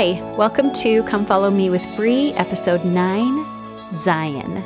[0.00, 4.62] Hi, welcome to Come Follow Me with Bree, episode 9 Zion.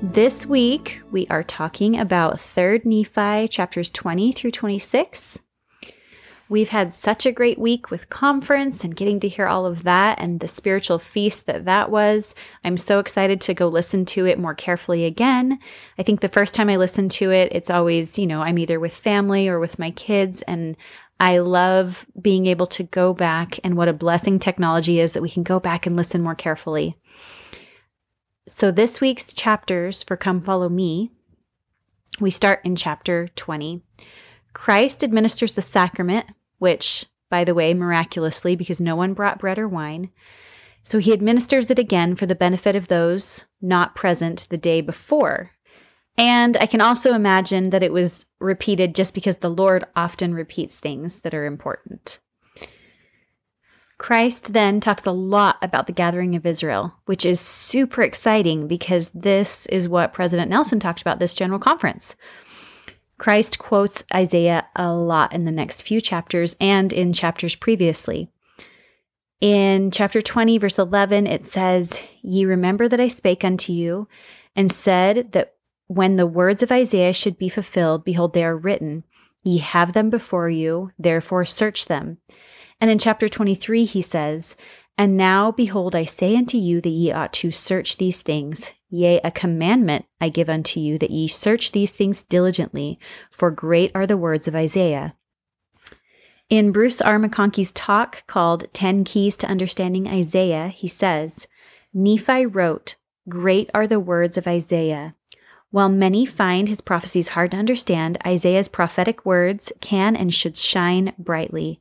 [0.00, 5.40] This week we are talking about 3rd Nephi chapters 20 through 26.
[6.48, 10.20] We've had such a great week with conference and getting to hear all of that
[10.20, 12.36] and the spiritual feast that that was.
[12.62, 15.58] I'm so excited to go listen to it more carefully again.
[15.98, 18.78] I think the first time I listen to it, it's always, you know, I'm either
[18.78, 20.76] with family or with my kids and
[21.18, 25.30] I love being able to go back and what a blessing technology is that we
[25.30, 26.96] can go back and listen more carefully.
[28.48, 31.10] So, this week's chapters for Come Follow Me,
[32.20, 33.82] we start in chapter 20.
[34.52, 36.26] Christ administers the sacrament,
[36.58, 40.10] which, by the way, miraculously, because no one brought bread or wine.
[40.84, 45.50] So he administers it again for the benefit of those not present the day before.
[46.18, 50.78] And I can also imagine that it was repeated just because the Lord often repeats
[50.78, 52.18] things that are important.
[53.98, 59.10] Christ then talks a lot about the gathering of Israel, which is super exciting because
[59.14, 62.14] this is what President Nelson talked about this general conference.
[63.18, 68.30] Christ quotes Isaiah a lot in the next few chapters and in chapters previously.
[69.40, 74.08] In chapter 20, verse 11, it says, Ye remember that I spake unto you
[74.54, 75.55] and said that
[75.86, 79.04] when the words of Isaiah should be fulfilled, behold, they are written.
[79.42, 82.18] Ye have them before you, therefore search them.
[82.80, 84.56] And in chapter 23, he says,
[84.98, 88.70] And now, behold, I say unto you that ye ought to search these things.
[88.88, 92.98] Yea, a commandment I give unto you that ye search these things diligently,
[93.30, 95.14] for great are the words of Isaiah.
[96.48, 97.18] In Bruce R.
[97.18, 101.48] McConkie's talk called 10 Keys to Understanding Isaiah, he says,
[101.92, 102.94] Nephi wrote,
[103.28, 105.16] Great are the words of Isaiah.
[105.70, 111.12] While many find his prophecies hard to understand, Isaiah's prophetic words can and should shine
[111.18, 111.80] brightly.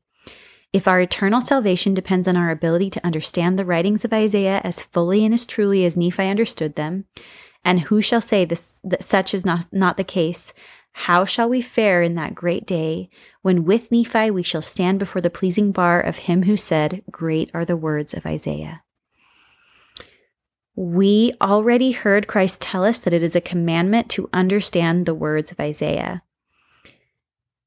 [0.73, 4.83] If our eternal salvation depends on our ability to understand the writings of Isaiah as
[4.83, 7.05] fully and as truly as Nephi understood them,
[7.64, 10.52] and who shall say this, that such is not, not the case,
[10.92, 13.09] how shall we fare in that great day
[13.42, 17.52] when with Nephi we shall stand before the pleasing bar of him who said, Great
[17.54, 18.82] are the words of Isaiah?
[20.75, 25.52] We already heard Christ tell us that it is a commandment to understand the words
[25.52, 26.21] of Isaiah.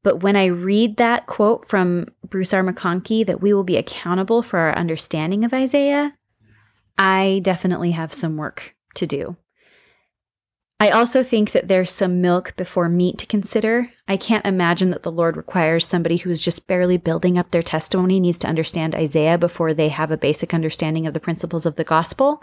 [0.03, 2.63] But when I read that quote from Bruce R.
[2.63, 6.15] McConkie that we will be accountable for our understanding of Isaiah,
[6.97, 9.37] I definitely have some work to do.
[10.81, 13.91] I also think that there's some milk before meat to consider.
[14.07, 18.21] I can't imagine that the Lord requires somebody who's just barely building up their testimony
[18.21, 21.83] needs to understand Isaiah before they have a basic understanding of the principles of the
[21.83, 22.43] gospel.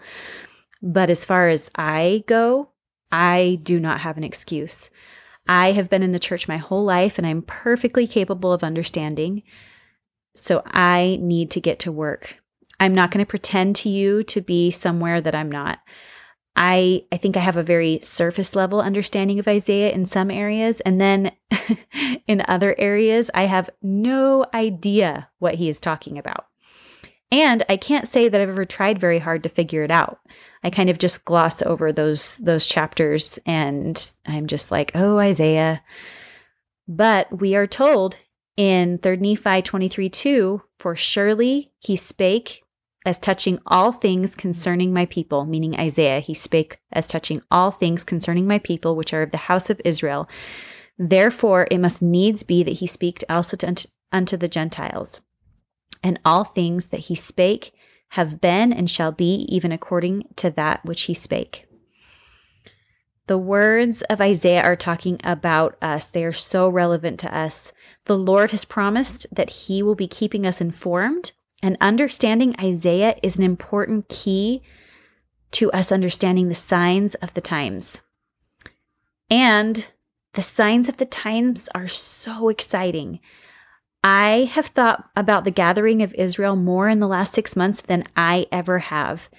[0.81, 2.69] But as far as I go,
[3.11, 4.89] I do not have an excuse.
[5.47, 9.43] I have been in the church my whole life and I'm perfectly capable of understanding.
[10.35, 12.35] So I need to get to work.
[12.79, 15.79] I'm not going to pretend to you to be somewhere that I'm not.
[16.55, 20.79] I I think I have a very surface level understanding of Isaiah in some areas
[20.81, 21.31] and then
[22.27, 26.45] in other areas I have no idea what he is talking about.
[27.31, 30.19] And I can't say that I've ever tried very hard to figure it out.
[30.65, 35.83] I kind of just gloss over those those chapters and I'm just like, "Oh, Isaiah."
[36.87, 38.17] But we are told
[38.57, 42.63] in 3 Nephi 23 2, for surely he spake
[43.05, 46.19] as touching all things concerning my people, meaning Isaiah.
[46.19, 49.79] He spake as touching all things concerning my people, which are of the house of
[49.85, 50.27] Israel.
[50.97, 55.21] Therefore, it must needs be that he speak also to, unto the Gentiles.
[56.01, 57.71] And all things that he spake
[58.15, 61.67] have been and shall be, even according to that which he spake.
[63.27, 66.05] The words of Isaiah are talking about us.
[66.05, 67.73] They are so relevant to us.
[68.05, 73.35] The Lord has promised that he will be keeping us informed, and understanding Isaiah is
[73.35, 74.61] an important key
[75.51, 77.99] to us understanding the signs of the times.
[79.29, 79.87] And
[80.35, 83.19] the signs of the times are so exciting.
[84.07, 88.07] I have thought about the gathering of Israel more in the last six months than
[88.16, 89.29] I ever have.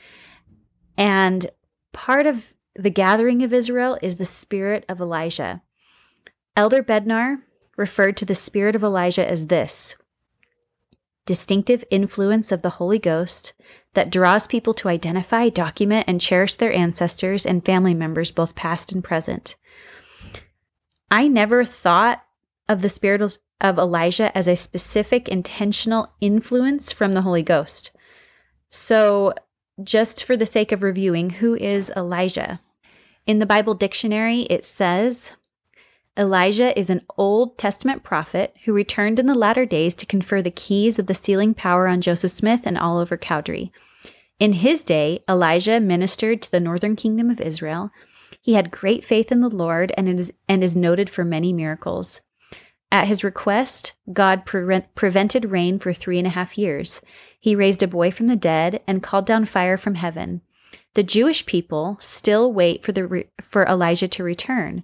[0.99, 1.49] And
[1.93, 5.63] part of the gathering of Israel is the spirit of Elijah.
[6.57, 7.43] Elder Bednar
[7.77, 9.95] referred to the spirit of Elijah as this
[11.27, 13.53] distinctive influence of the Holy Ghost
[13.95, 18.91] that draws people to identify, document, and cherish their ancestors and family members, both past
[18.91, 19.55] and present.
[21.09, 22.25] I never thought
[22.69, 23.23] of the spirit
[23.61, 27.91] of Elijah as a specific intentional influence from the Holy Ghost.
[28.71, 29.35] So,
[29.83, 32.61] just for the sake of reviewing, who is Elijah?
[33.27, 35.33] In the Bible dictionary, it says
[36.19, 40.51] Elijah is an Old Testament prophet who returned in the latter days to confer the
[40.51, 43.71] keys of the sealing power on Joseph Smith and Oliver Cowdery.
[44.39, 47.91] In his day, Elijah ministered to the northern kingdom of Israel.
[48.41, 52.21] He had great faith in the Lord and is, and is noted for many miracles.
[52.93, 57.01] At his request, God pre- prevented rain for three and a half years.
[57.39, 60.41] He raised a boy from the dead and called down fire from heaven.
[60.95, 64.83] The Jewish people still wait for, the re- for Elijah to return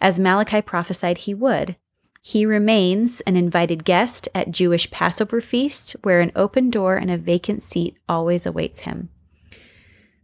[0.00, 1.76] as Malachi prophesied he would.
[2.20, 7.16] He remains an invited guest at Jewish Passover feast, where an open door and a
[7.16, 9.08] vacant seat always awaits him.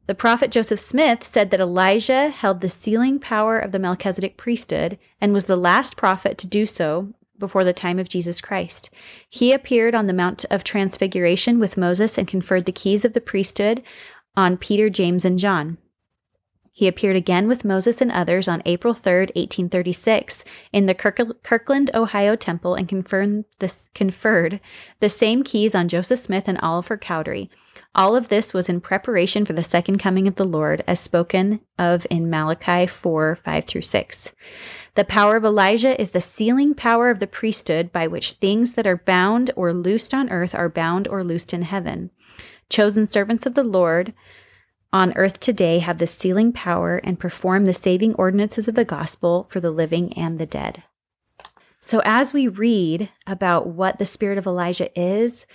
[0.07, 4.99] The prophet Joseph Smith said that Elijah held the sealing power of the Melchizedek priesthood
[5.21, 8.91] and was the last prophet to do so before the time of Jesus Christ.
[9.29, 13.21] He appeared on the Mount of Transfiguration with Moses and conferred the keys of the
[13.21, 13.83] priesthood
[14.37, 15.79] on Peter, James, and John.
[16.73, 22.37] He appeared again with Moses and others on April 3, 1836, in the Kirtland, Ohio
[22.37, 24.61] temple and conferred
[25.01, 27.51] the same keys on Joseph Smith and Oliver Cowdery.
[27.95, 31.61] All of this was in preparation for the second coming of the Lord, as spoken
[31.79, 34.33] of in Malachi 4 5 through 6.
[34.95, 38.87] The power of Elijah is the sealing power of the priesthood by which things that
[38.87, 42.11] are bound or loosed on earth are bound or loosed in heaven.
[42.69, 44.13] Chosen servants of the Lord,
[44.93, 49.47] on earth today have the sealing power and perform the saving ordinances of the gospel
[49.51, 50.83] for the living and the dead.
[51.81, 55.47] So, as we read about what the spirit of Elijah is,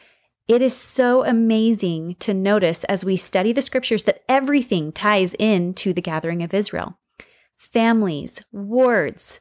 [0.48, 5.74] it is so amazing to notice as we study the scriptures that everything ties in
[5.76, 6.98] to the gathering of Israel
[7.58, 9.40] families, wards,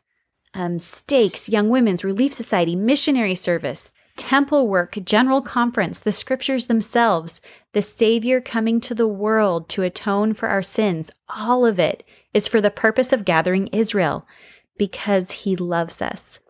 [0.54, 7.40] um, stakes, young women's relief society, missionary service, temple work, general conference, the scriptures themselves,
[7.72, 12.48] the Savior coming to the world to atone for our sins, all of it is
[12.48, 14.26] for the purpose of gathering Israel
[14.78, 16.40] because He loves us.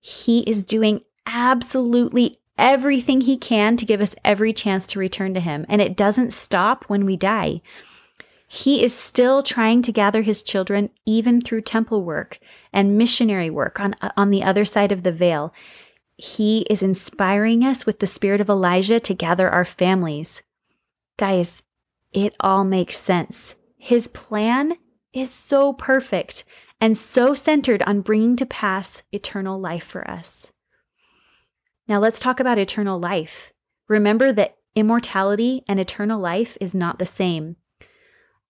[0.00, 5.40] He is doing absolutely everything He can to give us every chance to return to
[5.40, 7.62] Him, and it doesn't stop when we die.
[8.52, 12.40] He is still trying to gather his children even through temple work
[12.72, 15.54] and missionary work on, on the other side of the veil.
[16.16, 20.42] He is inspiring us with the spirit of Elijah to gather our families.
[21.16, 21.62] Guys,
[22.12, 23.54] it all makes sense.
[23.78, 24.72] His plan
[25.12, 26.42] is so perfect
[26.80, 30.50] and so centered on bringing to pass eternal life for us.
[31.90, 33.52] Now, let's talk about eternal life.
[33.88, 37.56] Remember that immortality and eternal life is not the same.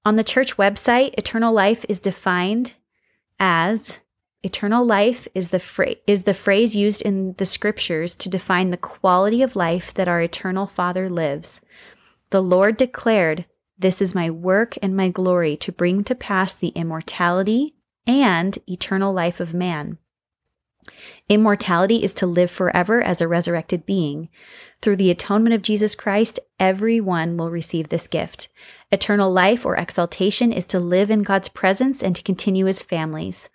[0.05, 2.75] On the church website, eternal life is defined
[3.41, 3.99] as
[4.43, 8.79] Eternal life is the, fra- is the phrase used in the scriptures to define the
[8.79, 11.61] quality of life that our eternal Father lives.
[12.31, 13.45] The Lord declared,
[13.79, 17.75] This is my work and my glory to bring to pass the immortality
[18.07, 19.99] and eternal life of man.
[21.29, 24.29] Immortality is to live forever as a resurrected being.
[24.83, 28.49] Through the atonement of Jesus Christ, everyone will receive this gift.
[28.91, 33.49] Eternal life or exaltation is to live in God's presence and to continue as families.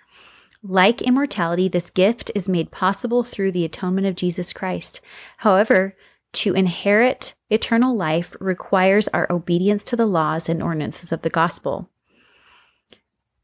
[0.64, 5.02] Like immortality, this gift is made possible through the atonement of Jesus Christ.
[5.38, 5.96] However,
[6.34, 11.90] to inherit eternal life requires our obedience to the laws and ordinances of the gospel.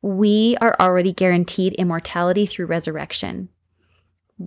[0.01, 3.49] We are already guaranteed immortality through resurrection,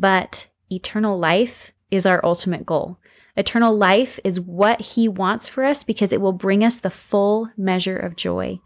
[0.01, 2.99] but eternal life is our ultimate goal.
[3.37, 7.51] Eternal life is what He wants for us because it will bring us the full
[7.57, 8.61] measure of joy.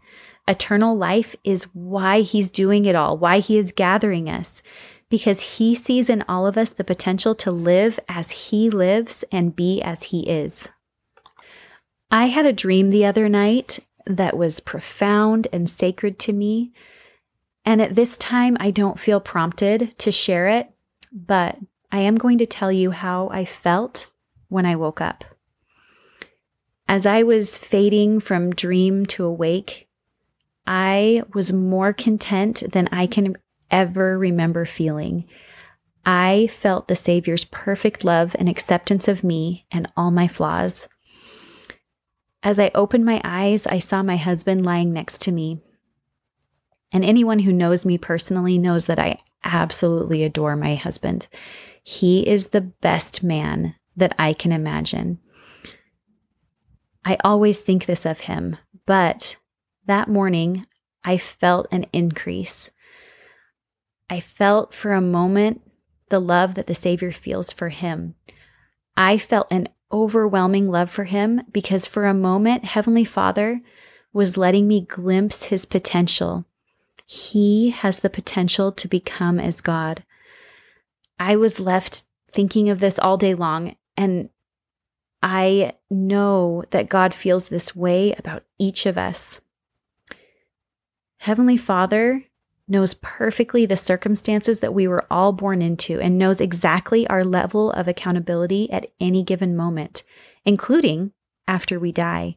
[0.47, 4.63] Eternal life is why he's doing it all, why he is gathering us,
[5.07, 9.55] because he sees in all of us the potential to live as he lives and
[9.55, 10.67] be as he is.
[12.09, 16.73] I had a dream the other night that was profound and sacred to me.
[17.63, 20.71] And at this time, I don't feel prompted to share it,
[21.11, 21.57] but
[21.91, 24.07] I am going to tell you how I felt
[24.47, 25.23] when I woke up.
[26.87, 29.87] As I was fading from dream to awake,
[30.65, 33.35] I was more content than I can
[33.71, 35.25] ever remember feeling.
[36.05, 40.87] I felt the Savior's perfect love and acceptance of me and all my flaws.
[42.41, 45.61] As I opened my eyes, I saw my husband lying next to me.
[46.91, 51.27] And anyone who knows me personally knows that I absolutely adore my husband.
[51.83, 55.19] He is the best man that I can imagine.
[57.05, 59.37] I always think this of him, but
[59.85, 60.65] that morning,
[61.03, 62.69] I felt an increase.
[64.09, 65.61] I felt for a moment
[66.09, 68.15] the love that the Savior feels for him.
[68.97, 73.61] I felt an overwhelming love for him because for a moment, Heavenly Father
[74.11, 76.45] was letting me glimpse his potential.
[77.11, 80.03] He has the potential to become as God.
[81.19, 84.29] I was left thinking of this all day long, and
[85.23, 89.39] I know that God feels this way about each of us.
[91.17, 92.25] Heavenly Father
[92.67, 97.71] knows perfectly the circumstances that we were all born into and knows exactly our level
[97.71, 100.03] of accountability at any given moment,
[100.45, 101.11] including
[101.47, 102.35] after we die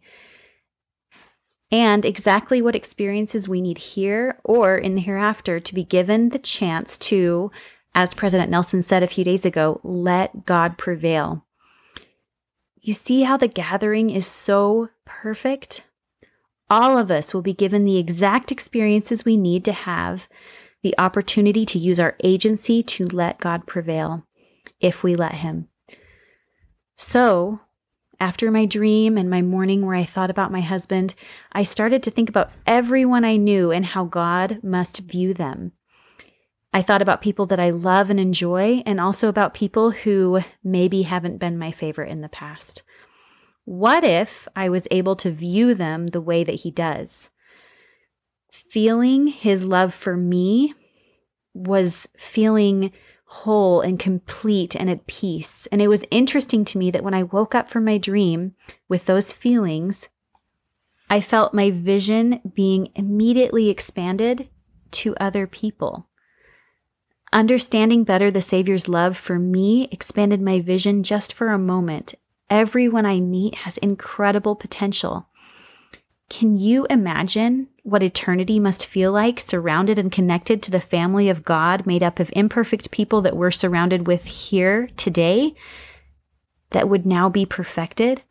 [1.73, 6.38] and exactly what experiences we need here or in the hereafter to be given the
[6.38, 7.50] chance to,
[7.95, 11.47] as President Nelson said a few days ago, let God prevail.
[12.83, 15.85] You see how the gathering is so perfect?
[16.69, 20.29] All of us will be given the exact experiences we need to have
[20.83, 24.26] the opportunity to use our agency to let God prevail
[24.81, 25.69] if we let Him.
[26.97, 27.61] So,
[28.23, 31.17] after my dream and my morning where I thought about my husband,
[31.50, 35.73] I started to think about everyone I knew and how God must view them.
[36.73, 41.02] I thought about people that I love and enjoy, and also about people who maybe
[41.02, 42.85] haven't been my favorite in the past.
[43.64, 47.29] What if I was able to view them the way that He does?
[48.71, 50.75] Feeling His love for me
[51.55, 52.93] was feeling
[53.33, 55.67] whole and complete and at peace.
[55.73, 58.55] And it was interesting to me that when I woke up from my dream
[58.91, 60.11] with those feelings,
[61.09, 64.51] I felt my vision being immediately expanded
[64.93, 66.09] to other people.
[67.33, 72.15] Understanding better the Savior's love for me expanded my vision just for a moment.
[72.51, 75.27] Everyone I meet has incredible potential.
[76.29, 81.45] Can you imagine what eternity must feel like surrounded and connected to the family of
[81.45, 85.55] God made up of imperfect people that we're surrounded with here today
[86.71, 88.23] that would now be perfected?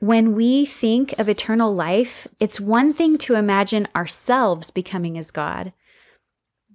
[0.00, 5.72] When we think of eternal life, it's one thing to imagine ourselves becoming as God,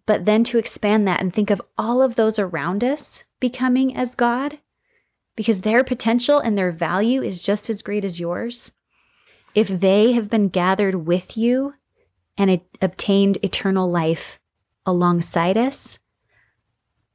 [0.06, 4.16] but then to expand that and think of all of those around us becoming as
[4.16, 4.60] God,
[5.36, 8.72] because their potential and their value is just as great as yours
[9.54, 11.74] if they have been gathered with you
[12.42, 14.40] and it obtained eternal life
[14.84, 16.00] alongside us,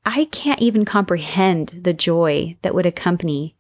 [0.05, 3.57] I can't even comprehend the joy that would accompany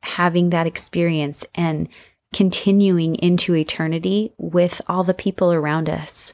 [0.00, 1.88] having that experience and
[2.32, 6.32] continuing into eternity with all the people around us.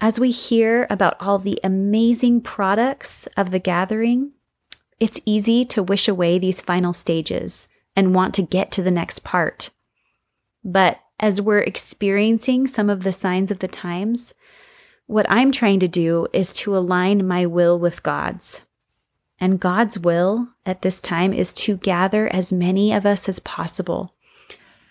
[0.00, 4.32] As we hear about all the amazing products of the gathering,
[4.98, 9.22] it's easy to wish away these final stages and want to get to the next
[9.22, 9.70] part.
[10.64, 14.34] But as we're experiencing some of the signs of the times,
[15.06, 18.62] what I'm trying to do is to align my will with God's.
[19.38, 24.14] And God's will at this time is to gather as many of us as possible.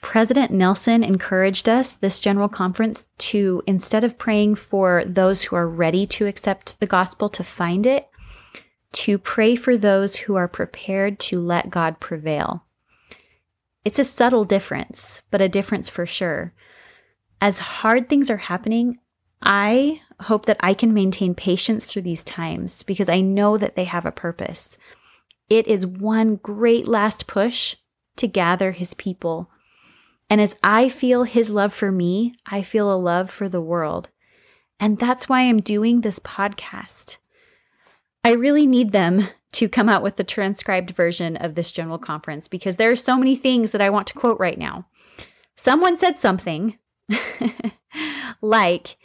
[0.01, 5.67] President Nelson encouraged us, this general conference, to instead of praying for those who are
[5.67, 8.07] ready to accept the gospel to find it,
[8.93, 12.63] to pray for those who are prepared to let God prevail.
[13.89, 16.53] It's a subtle difference, but a difference for sure.
[17.41, 18.99] As hard things are happening,
[19.41, 23.85] I hope that I can maintain patience through these times because I know that they
[23.85, 24.77] have a purpose.
[25.49, 27.77] It is one great last push
[28.17, 29.49] to gather his people.
[30.29, 34.09] And as I feel his love for me, I feel a love for the world.
[34.79, 37.17] And that's why I'm doing this podcast.
[38.23, 42.47] I really need them to come out with the transcribed version of this general conference
[42.47, 44.85] because there are so many things that I want to quote right now.
[45.55, 46.77] Someone said something
[48.41, 48.97] like,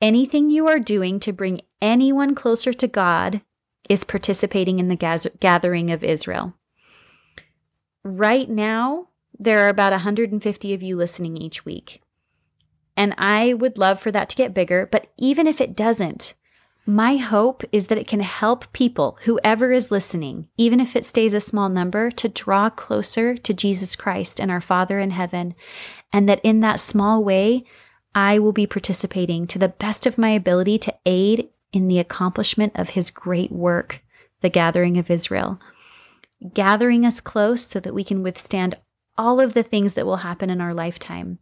[0.00, 3.40] anything you are doing to bring anyone closer to God
[3.88, 6.54] is participating in the gathering of Israel.
[8.04, 12.02] Right now, there are about 150 of you listening each week.
[12.96, 16.34] And I would love for that to get bigger, but even if it doesn't,
[16.86, 21.34] my hope is that it can help people, whoever is listening, even if it stays
[21.34, 25.54] a small number, to draw closer to Jesus Christ and our Father in heaven.
[26.12, 27.64] And that in that small way,
[28.14, 32.72] I will be participating to the best of my ability to aid in the accomplishment
[32.74, 34.00] of his great work,
[34.40, 35.60] the gathering of Israel.
[36.54, 38.76] Gathering us close so that we can withstand
[39.16, 41.38] all of the things that will happen in our lifetime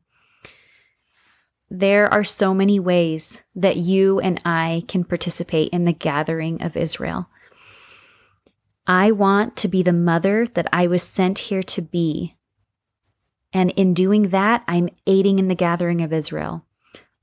[1.70, 6.76] there are so many ways that you and I can participate in the gathering of
[6.76, 7.28] Israel.
[8.86, 12.36] I want to be the mother that I was sent here to be.
[13.52, 16.64] And in doing that, I'm aiding in the gathering of Israel.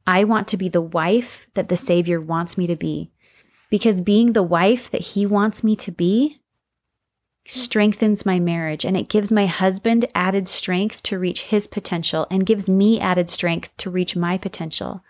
[0.06, 3.12] I want to be the wife that the Savior wants me to be.
[3.72, 6.40] Because being the wife that He wants me to be
[7.48, 12.46] strengthens my marriage and it gives my husband added strength to reach his potential and
[12.46, 15.04] gives me added strength to reach my potential.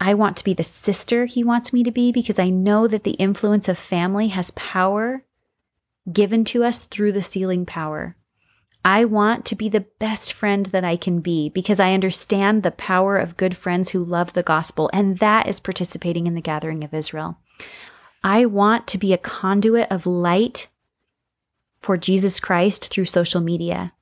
[0.00, 3.04] I want to be the sister he wants me to be because I know that
[3.04, 5.24] the influence of family has power
[6.12, 8.16] given to us through the sealing power.
[8.84, 12.70] I want to be the best friend that I can be because I understand the
[12.70, 16.84] power of good friends who love the gospel, and that is participating in the gathering
[16.84, 17.38] of Israel.
[18.24, 20.68] I want to be a conduit of light
[21.80, 23.92] for Jesus Christ through social media.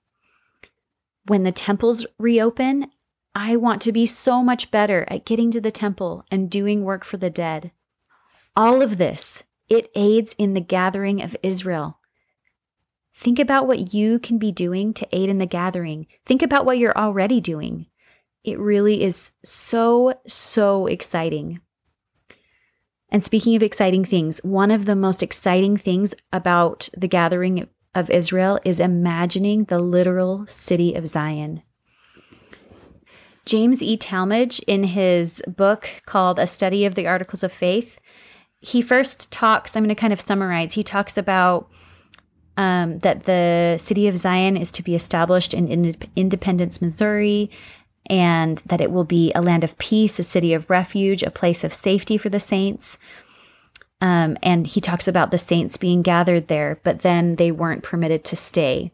[1.26, 2.86] When the temples reopen,
[3.34, 7.04] I want to be so much better at getting to the temple and doing work
[7.04, 7.72] for the dead.
[8.54, 11.98] All of this, it aids in the gathering of Israel.
[13.16, 16.06] Think about what you can be doing to aid in the gathering.
[16.26, 17.86] Think about what you're already doing.
[18.44, 21.60] It really is so, so exciting.
[23.12, 28.08] And speaking of exciting things, one of the most exciting things about the gathering of
[28.08, 31.62] Israel is imagining the literal city of Zion.
[33.44, 33.98] James E.
[33.98, 37.98] Talmage, in his book called A Study of the Articles of Faith,
[38.60, 41.68] he first talks, I'm going to kind of summarize, he talks about
[42.56, 47.50] um, that the city of Zion is to be established in Independence, Missouri,
[48.06, 51.64] and that it will be a land of peace, a city of refuge, a place
[51.64, 52.98] of safety for the saints.
[54.00, 58.24] Um, and he talks about the saints being gathered there, but then they weren't permitted
[58.24, 58.90] to stay.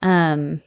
[0.00, 0.62] Um,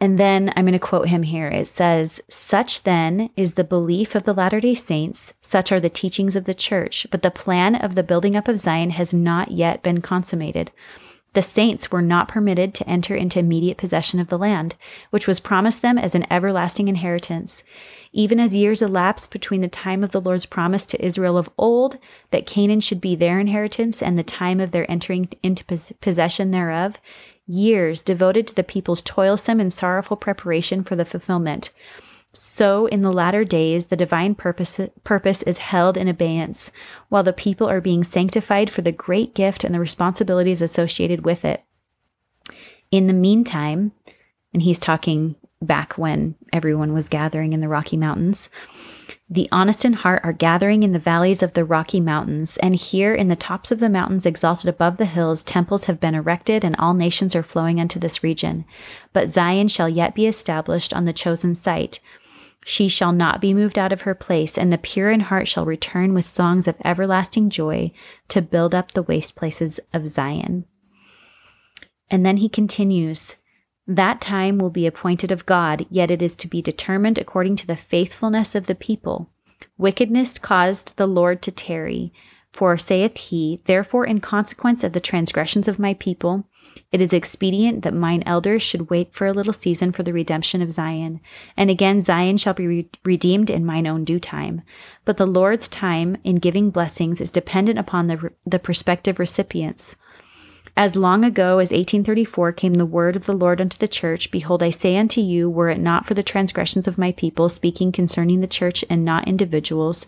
[0.00, 1.48] and then I'm going to quote him here.
[1.48, 5.88] It says, Such then is the belief of the Latter day Saints, such are the
[5.88, 9.52] teachings of the church, but the plan of the building up of Zion has not
[9.52, 10.72] yet been consummated.
[11.34, 14.76] The saints were not permitted to enter into immediate possession of the land,
[15.10, 17.64] which was promised them as an everlasting inheritance.
[18.12, 21.98] Even as years elapsed between the time of the Lord's promise to Israel of old
[22.30, 25.64] that Canaan should be their inheritance and the time of their entering into
[26.00, 27.00] possession thereof,
[27.46, 31.70] years devoted to the people's toilsome and sorrowful preparation for the fulfillment.
[32.34, 36.70] So, in the latter days, the divine purpose, purpose is held in abeyance,
[37.08, 41.44] while the people are being sanctified for the great gift and the responsibilities associated with
[41.44, 41.62] it.
[42.90, 43.92] In the meantime,
[44.52, 48.50] and he's talking back when everyone was gathering in the Rocky Mountains,
[49.28, 53.14] the honest in heart are gathering in the valleys of the Rocky Mountains, and here
[53.14, 56.76] in the tops of the mountains, exalted above the hills, temples have been erected, and
[56.78, 58.64] all nations are flowing unto this region.
[59.12, 62.00] But Zion shall yet be established on the chosen site.
[62.64, 65.66] She shall not be moved out of her place, and the pure in heart shall
[65.66, 67.92] return with songs of everlasting joy
[68.28, 70.64] to build up the waste places of Zion.
[72.10, 73.36] And then he continues
[73.86, 77.66] that time will be appointed of God, yet it is to be determined according to
[77.66, 79.30] the faithfulness of the people.
[79.76, 82.12] Wickedness caused the Lord to tarry.
[82.50, 86.48] For saith he, Therefore, in consequence of the transgressions of my people,
[86.92, 90.62] it is expedient that mine elders should wait for a little season for the redemption
[90.62, 91.20] of Zion.
[91.56, 94.62] And again, Zion shall be re- redeemed in mine own due time.
[95.04, 99.96] But the Lord's time in giving blessings is dependent upon the, re- the prospective recipients.
[100.76, 104.62] As long ago as 1834 came the word of the Lord unto the church, Behold,
[104.62, 108.40] I say unto you, were it not for the transgressions of my people, speaking concerning
[108.40, 110.04] the church and not individuals,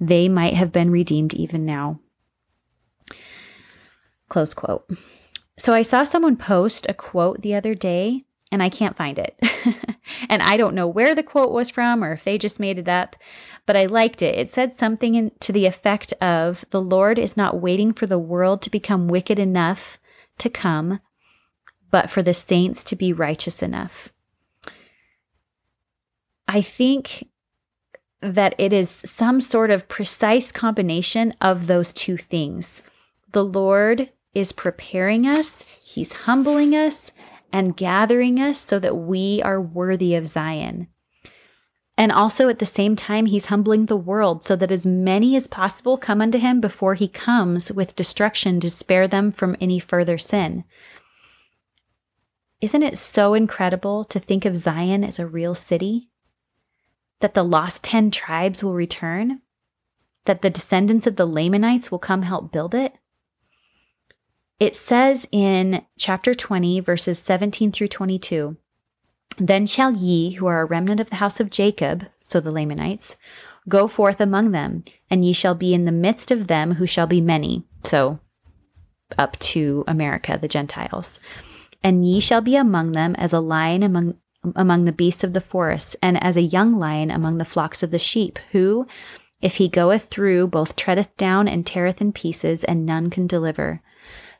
[0.00, 2.00] they might have been redeemed even now.
[4.30, 4.90] Close quote.
[5.58, 9.38] So I saw someone post a quote the other day and I can't find it.
[10.28, 12.88] and I don't know where the quote was from or if they just made it
[12.88, 13.16] up,
[13.66, 14.36] but I liked it.
[14.36, 18.18] It said something in, to the effect of The Lord is not waiting for the
[18.18, 19.98] world to become wicked enough
[20.38, 21.00] to come,
[21.90, 24.10] but for the saints to be righteous enough.
[26.46, 27.26] I think
[28.22, 32.82] that it is some sort of precise combination of those two things.
[33.32, 37.10] The Lord is preparing us, He's humbling us,
[37.52, 40.88] and gathering us so that we are worthy of Zion.
[41.98, 45.48] And also at the same time, he's humbling the world so that as many as
[45.48, 50.16] possible come unto him before he comes with destruction to spare them from any further
[50.16, 50.62] sin.
[52.60, 56.08] Isn't it so incredible to think of Zion as a real city?
[57.18, 59.40] That the lost 10 tribes will return?
[60.26, 62.92] That the descendants of the Lamanites will come help build it?
[64.60, 68.56] It says in chapter 20, verses 17 through 22
[69.38, 73.16] Then shall ye, who are a remnant of the house of Jacob, so the Lamanites,
[73.68, 77.06] go forth among them, and ye shall be in the midst of them who shall
[77.06, 77.64] be many.
[77.84, 78.18] So
[79.16, 81.20] up to America, the Gentiles.
[81.82, 84.14] And ye shall be among them as a lion among
[84.54, 87.90] among the beasts of the forest, and as a young lion among the flocks of
[87.90, 88.86] the sheep, who,
[89.42, 93.82] if he goeth through, both treadeth down and teareth in pieces, and none can deliver.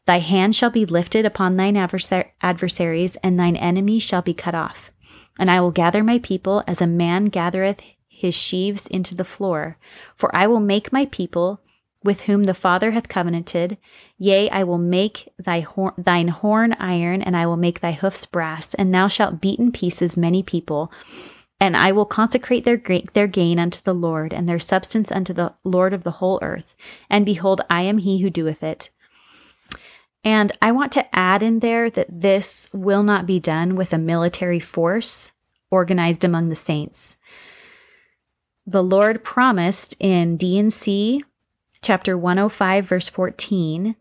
[0.09, 4.91] Thy hand shall be lifted upon thine adversaries, and thine enemies shall be cut off.
[5.39, 9.77] And I will gather my people as a man gathereth his sheaves into the floor.
[10.17, 11.61] For I will make my people,
[12.03, 13.77] with whom the Father hath covenanted,
[14.17, 18.25] yea, I will make thy hor- thine horn iron, and I will make thy hoofs
[18.25, 20.91] brass, and thou shalt beat in pieces many people.
[21.61, 22.81] And I will consecrate their,
[23.13, 26.75] their gain unto the Lord, and their substance unto the Lord of the whole earth.
[27.11, 28.89] And behold, I am he who doeth it.
[30.29, 33.99] And I want to add in there that this will not be done with a
[33.99, 35.33] military force
[35.71, 37.17] organized among the saints.
[38.67, 41.25] The Lord promised in D&C
[41.81, 43.97] chapter 105 verse 14.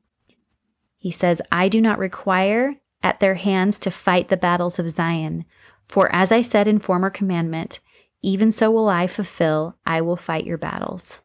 [0.98, 5.46] He says, "I do not require at their hands to fight the battles of Zion,
[5.88, 7.80] for as I said in former commandment,
[8.22, 11.22] even so will I fulfill, I will fight your battles."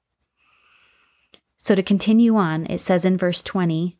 [1.58, 3.98] So to continue on, it says in verse 20,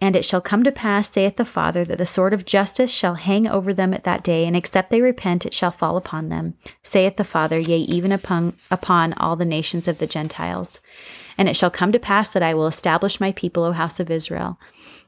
[0.00, 3.14] and it shall come to pass, saith the Father, that the sword of justice shall
[3.14, 6.54] hang over them at that day, and except they repent, it shall fall upon them,
[6.84, 10.78] saith the Father, yea, even upon, upon all the nations of the Gentiles.
[11.36, 14.10] And it shall come to pass that I will establish my people, O house of
[14.10, 14.58] Israel.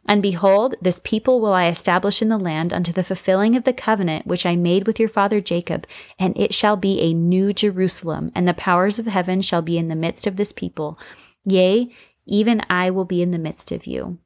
[0.07, 3.73] And behold, this people will I establish in the land unto the fulfilling of the
[3.73, 5.87] covenant which I made with your father Jacob,
[6.19, 9.87] and it shall be a new Jerusalem, and the powers of heaven shall be in
[9.87, 10.99] the midst of this people.
[11.45, 11.95] Yea,
[12.27, 14.19] even I will be in the midst of you.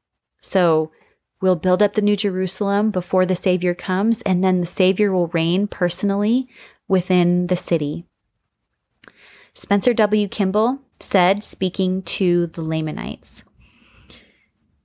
[0.44, 0.92] So
[1.40, 5.28] we'll build up the New Jerusalem before the Savior comes, and then the Savior will
[5.28, 6.46] reign personally
[6.86, 8.04] within the city.
[9.54, 10.28] Spencer W.
[10.28, 13.44] Kimball said, speaking to the Lamanites,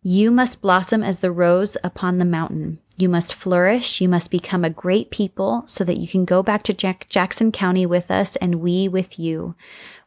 [0.01, 2.79] You must blossom as the rose upon the mountain.
[2.99, 4.01] You must flourish.
[4.01, 7.49] You must become a great people so that you can go back to Jack- Jackson
[7.49, 9.55] County with us and we with you.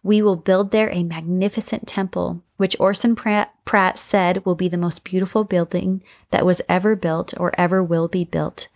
[0.02, 4.76] We will build there a magnificent temple, which Orson Pratt, Pratt said will be the
[4.76, 6.02] most beautiful building
[6.32, 8.68] that was ever built or ever will be built.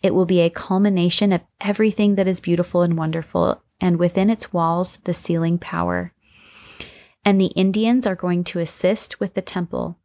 [0.00, 4.52] It will be a culmination of everything that is beautiful and wonderful, and within its
[4.52, 6.12] walls, the sealing power.
[7.24, 9.98] And the Indians are going to assist with the temple.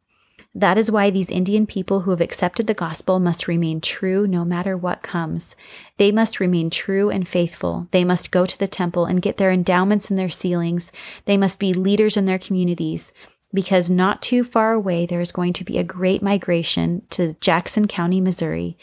[0.54, 4.44] That is why these Indian people who have accepted the gospel must remain true no
[4.44, 5.56] matter what comes.
[5.96, 7.88] They must remain true and faithful.
[7.90, 10.92] They must go to the temple and get their endowments and their sealings.
[11.24, 13.12] They must be leaders in their communities
[13.54, 17.86] because not too far away there is going to be a great migration to Jackson
[17.86, 18.76] County, Missouri,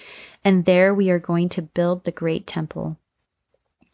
[0.43, 2.97] and there we are going to build the great temple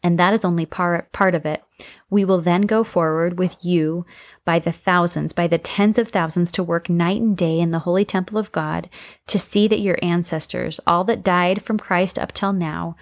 [0.02, 1.62] and that is only part, of it.
[2.10, 4.06] We will then go forward with you
[4.44, 7.80] by the thousands, by the tens of thousands, to work night and day in the
[7.80, 8.88] holy temple of God
[9.26, 12.96] to see that your ancestors, all that died from Christ up till now,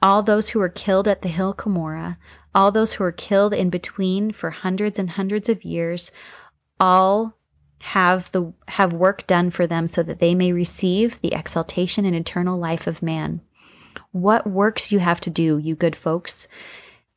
[0.00, 2.16] all those who were killed at the hill Cumorah,
[2.54, 6.10] all those who were killed in between for hundreds and hundreds of years,
[6.80, 7.36] all
[7.80, 12.16] have the have work done for them so that they may receive the exaltation and
[12.16, 13.42] eternal life of man
[14.16, 16.48] what works you have to do, you good folks.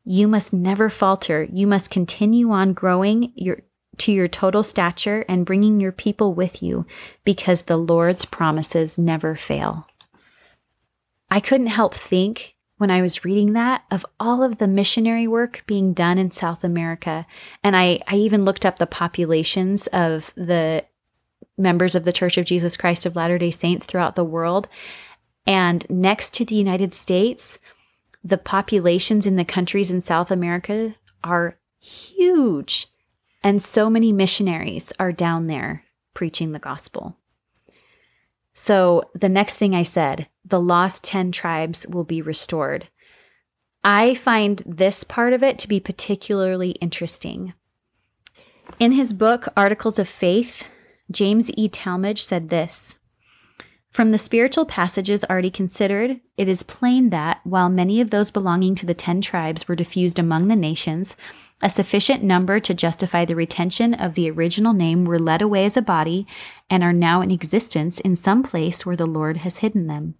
[0.06, 1.48] You must never falter.
[1.52, 3.62] You must continue on growing your
[3.98, 6.86] to your total stature and bringing your people with you
[7.26, 9.88] because the Lord's promises never fail.
[11.30, 15.64] I couldn't help think when I was reading that of all of the missionary work
[15.68, 17.26] being done in South America.
[17.62, 20.86] And I, I even looked up the populations of the
[21.58, 24.70] members of the Church of Jesus Christ of Latter day Saints throughout the world.
[25.45, 27.58] And next to the United States,
[28.23, 32.88] the populations in the countries in South America are huge.
[33.41, 37.15] And so many missionaries are down there preaching the gospel.
[38.54, 42.89] So, the next thing I said, the lost 10 tribes will be restored.
[43.86, 47.54] I find this part of it to be particularly interesting.
[48.78, 50.65] In his book, Articles of Faith,
[51.10, 51.69] James E.
[51.69, 52.99] Talmage said this
[53.91, 58.75] from the spiritual passages already considered, it is plain that, while many of those belonging
[58.75, 61.15] to the ten tribes were diffused among the nations,
[61.62, 65.75] a sufficient number to justify the retention of the original name were led away as
[65.75, 66.28] a body
[66.69, 70.15] and are now in existence in some place where the Lord has hidden them.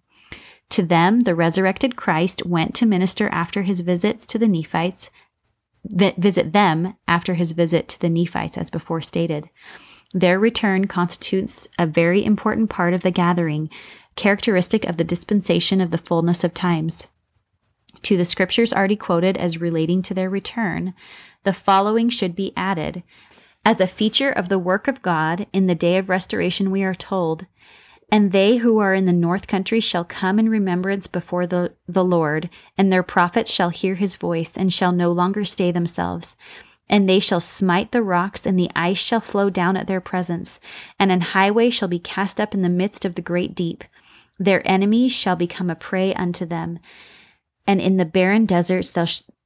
[0.70, 5.10] To them, the resurrected Christ went to minister after his visits to the Nephites,
[5.84, 9.48] visit them after his visit to the Nephites, as before stated.
[10.12, 13.70] Their return constitutes a very important part of the gathering,
[14.16, 17.06] characteristic of the dispensation of the fullness of times.
[18.02, 20.94] To the scriptures already quoted as relating to their return,
[21.44, 23.02] the following should be added.
[23.64, 26.94] As a feature of the work of God in the day of restoration, we are
[26.94, 27.46] told,
[28.10, 32.04] And they who are in the north country shall come in remembrance before the, the
[32.04, 36.36] Lord, and their prophets shall hear his voice, and shall no longer stay themselves
[36.90, 40.58] and they shall smite the rocks, and the ice shall flow down at their presence,
[40.98, 43.84] and an highway shall be cast up in the midst of the great deep.
[44.40, 46.80] Their enemies shall become a prey unto them.
[47.64, 48.92] And in the barren deserts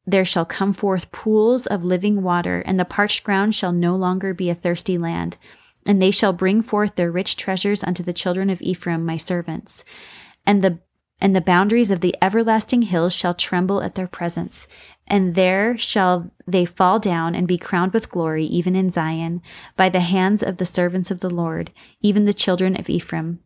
[0.07, 4.33] there shall come forth pools of living water, and the parched ground shall no longer
[4.33, 5.37] be a thirsty land.
[5.85, 9.85] And they shall bring forth their rich treasures unto the children of Ephraim, my servants.
[10.46, 10.78] And the
[11.20, 14.66] and the boundaries of the everlasting hills shall tremble at their presence.
[15.06, 19.42] And there shall they fall down and be crowned with glory, even in Zion,
[19.76, 23.40] by the hands of the servants of the Lord, even the children of Ephraim.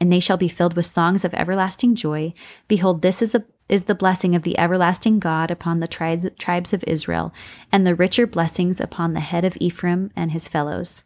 [0.00, 2.34] And they shall be filled with songs of everlasting joy.
[2.68, 6.72] Behold, this is the is the blessing of the everlasting God upon the tribes, tribes
[6.72, 7.34] of Israel,
[7.70, 11.04] and the richer blessings upon the head of Ephraim and his fellows.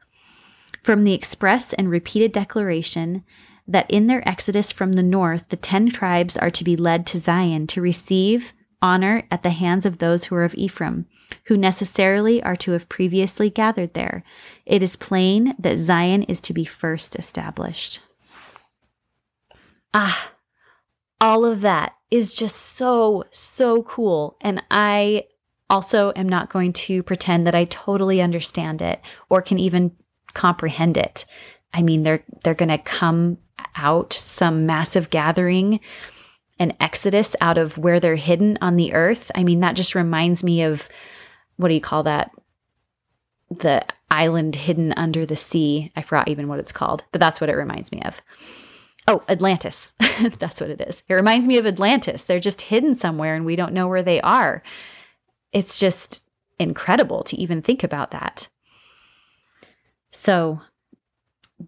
[0.83, 3.25] From the express and repeated declaration
[3.67, 7.19] that in their exodus from the north, the ten tribes are to be led to
[7.19, 11.07] Zion to receive honor at the hands of those who are of Ephraim,
[11.47, 14.25] who necessarily are to have previously gathered there.
[14.67, 18.01] It is plain that Zion is to be first established.
[19.95, 20.33] Ah,
[21.21, 24.37] all of that is just so, so cool.
[24.41, 25.25] And I
[25.71, 29.93] also am not going to pretend that I totally understand it or can even
[30.35, 31.25] comprehend it.
[31.73, 33.39] I mean, they're they're going to come
[33.77, 35.81] out some massive gathering
[36.59, 39.31] an exodus out of where they're hidden on the earth.
[39.35, 40.89] I mean, that just reminds me of
[41.57, 42.31] what do you call that?
[43.51, 45.91] The island hidden under the sea.
[45.97, 48.21] I forgot even what it's called, but that's what it reminds me of.
[49.09, 49.93] Oh, Atlantis.
[50.39, 51.03] That's what it is.
[51.09, 52.23] It reminds me of Atlantis.
[52.23, 54.63] They're just hidden somewhere and we don't know where they are.
[55.53, 56.23] It's just
[56.61, 58.49] incredible to even think about that.
[60.13, 60.61] So,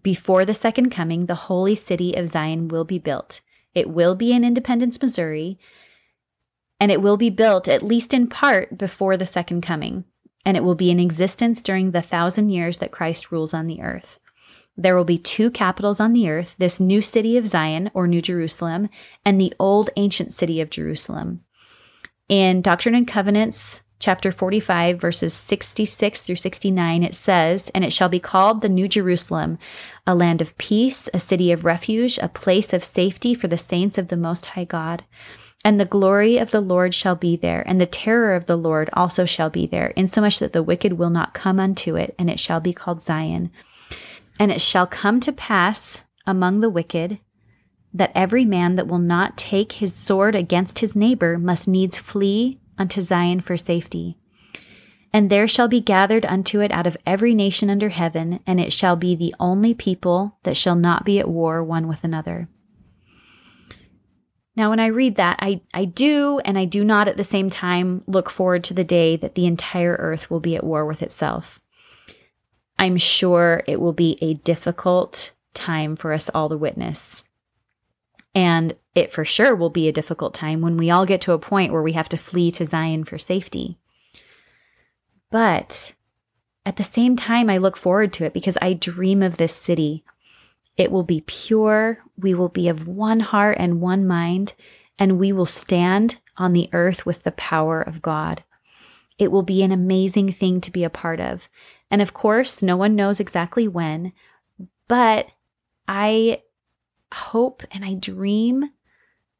[0.01, 3.41] before the second coming, the holy city of Zion will be built.
[3.75, 5.59] It will be in Independence, Missouri,
[6.79, 10.05] and it will be built, at least in part, before the second coming.
[10.45, 13.81] And it will be in existence during the thousand years that Christ rules on the
[13.81, 14.17] earth.
[14.77, 18.21] There will be two capitals on the earth this new city of Zion, or New
[18.21, 18.89] Jerusalem,
[19.23, 21.41] and the old ancient city of Jerusalem.
[22.27, 28.09] In Doctrine and Covenants, chapter 45, verses 66 through 69, it says, And it shall
[28.09, 29.57] be called the New Jerusalem,
[30.05, 33.97] a land of peace, a city of refuge, a place of safety for the saints
[33.97, 35.03] of the Most High God.
[35.63, 38.89] And the glory of the Lord shall be there, and the terror of the Lord
[38.93, 42.39] also shall be there, insomuch that the wicked will not come unto it, and it
[42.39, 43.51] shall be called Zion
[44.39, 47.19] and it shall come to pass among the wicked
[47.93, 52.59] that every man that will not take his sword against his neighbor must needs flee
[52.77, 54.17] unto Zion for safety.
[55.13, 58.73] And there shall be gathered unto it out of every nation under heaven, and it
[58.73, 62.49] shall be the only people that shall not be at war one with another.
[64.57, 67.49] Now, when I read that, I, I do and I do not at the same
[67.49, 71.01] time look forward to the day that the entire earth will be at war with
[71.01, 71.59] itself.
[72.79, 77.23] I'm sure it will be a difficult time for us all to witness.
[78.35, 81.39] And it for sure will be a difficult time when we all get to a
[81.39, 83.79] point where we have to flee to Zion for safety.
[85.31, 85.93] But
[86.65, 90.03] at the same time, I look forward to it because I dream of this city.
[90.75, 94.53] It will be pure, we will be of one heart and one mind,
[94.99, 98.43] and we will stand on the earth with the power of God.
[99.17, 101.47] It will be an amazing thing to be a part of.
[101.89, 104.11] And of course, no one knows exactly when,
[104.89, 105.27] but
[105.87, 106.41] I
[107.13, 108.69] hope and I dream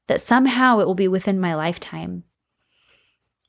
[0.07, 2.23] that somehow it will be within my lifetime.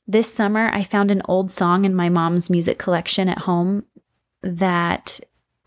[0.07, 3.83] This summer, I found an old song in my mom's music collection at home
[4.41, 5.19] that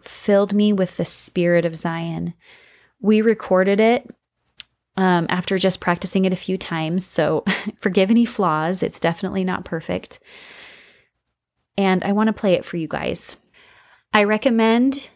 [0.02, 2.34] filled me with the spirit of Zion.
[3.00, 4.08] We recorded it
[4.96, 7.44] um, after just practicing it a few times, so
[7.80, 8.82] forgive any flaws.
[8.82, 10.18] It's definitely not perfect
[11.80, 13.36] and I want to play it for you guys.
[14.12, 15.08] I recommend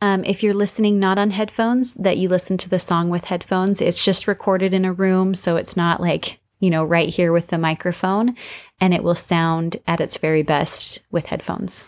[0.00, 3.80] um, if you're listening not on headphones, that you listen to the song with headphones.
[3.80, 7.48] It's just recorded in a room, so it's not like, you know, right here with
[7.48, 8.36] the microphone,
[8.80, 11.84] and it will sound at its very best with headphones.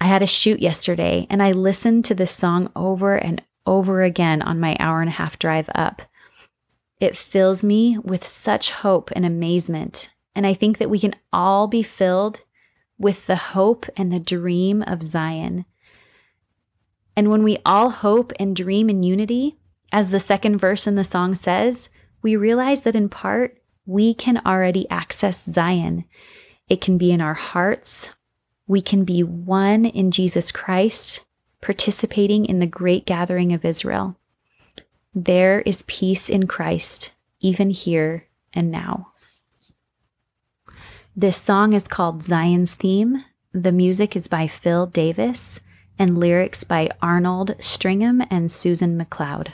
[0.00, 4.40] I had a shoot yesterday, and I listened to this song over and over again
[4.42, 6.02] on my hour and a half drive up.
[7.00, 10.10] It fills me with such hope and amazement.
[10.34, 12.40] And I think that we can all be filled
[12.98, 15.64] with the hope and the dream of Zion.
[17.18, 19.56] And when we all hope and dream in unity,
[19.90, 21.88] as the second verse in the song says,
[22.22, 26.04] we realize that in part we can already access Zion.
[26.68, 28.10] It can be in our hearts.
[28.68, 31.24] We can be one in Jesus Christ,
[31.60, 34.14] participating in the great gathering of Israel.
[35.12, 39.08] There is peace in Christ, even here and now.
[41.16, 43.24] This song is called Zion's Theme.
[43.52, 45.58] The music is by Phil Davis
[45.98, 49.48] and lyrics by Arnold Stringham and Susan McLeod.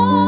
[0.00, 0.27] Oh.